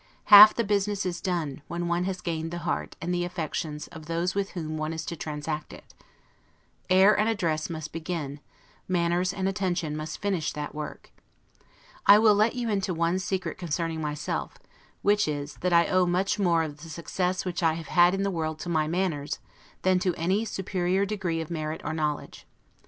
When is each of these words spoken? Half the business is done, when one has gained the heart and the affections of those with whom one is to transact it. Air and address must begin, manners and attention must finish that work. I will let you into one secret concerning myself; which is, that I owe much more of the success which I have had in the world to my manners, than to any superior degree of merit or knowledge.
Half 0.33 0.55
the 0.55 0.63
business 0.63 1.05
is 1.05 1.21
done, 1.21 1.61
when 1.67 1.87
one 1.87 2.05
has 2.05 2.21
gained 2.21 2.49
the 2.49 2.57
heart 2.65 2.95
and 2.99 3.13
the 3.13 3.23
affections 3.23 3.85
of 3.89 4.07
those 4.07 4.33
with 4.33 4.53
whom 4.57 4.75
one 4.75 4.93
is 4.93 5.05
to 5.05 5.15
transact 5.15 5.71
it. 5.71 5.93
Air 6.89 7.15
and 7.15 7.29
address 7.29 7.69
must 7.69 7.91
begin, 7.93 8.39
manners 8.87 9.31
and 9.31 9.47
attention 9.47 9.95
must 9.95 10.17
finish 10.19 10.53
that 10.53 10.73
work. 10.73 11.11
I 12.07 12.17
will 12.17 12.33
let 12.33 12.55
you 12.55 12.67
into 12.67 12.95
one 12.95 13.19
secret 13.19 13.59
concerning 13.59 14.01
myself; 14.01 14.57
which 15.03 15.27
is, 15.27 15.57
that 15.57 15.71
I 15.71 15.85
owe 15.85 16.07
much 16.07 16.39
more 16.39 16.63
of 16.63 16.81
the 16.81 16.89
success 16.89 17.45
which 17.45 17.61
I 17.61 17.73
have 17.75 17.89
had 17.89 18.15
in 18.15 18.23
the 18.23 18.31
world 18.31 18.57
to 18.61 18.69
my 18.69 18.87
manners, 18.87 19.37
than 19.83 19.99
to 19.99 20.15
any 20.15 20.45
superior 20.45 21.05
degree 21.05 21.41
of 21.41 21.51
merit 21.51 21.79
or 21.85 21.93
knowledge. 21.93 22.47